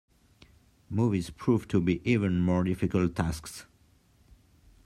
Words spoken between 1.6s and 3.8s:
to be even more difficult tasks.